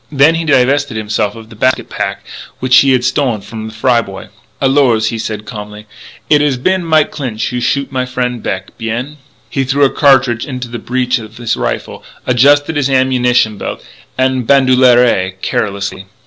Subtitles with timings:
[0.11, 2.25] Then he divested himself of the basket pack
[2.59, 4.29] which he had stolen from the Fry boy.
[4.59, 5.85] "Alors," he said calmly,
[6.27, 8.75] "it has been Mike Clinch who shoot my frien' Beck.
[8.79, 9.17] Bien."
[9.47, 13.85] He threw a cartridge into the breech of his rifle, adjusted his ammunition belt
[14.17, 16.05] en bandoulière, carelessly.